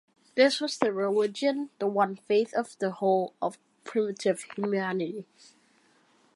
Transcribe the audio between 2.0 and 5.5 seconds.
Faith of the whole of primitive humanity.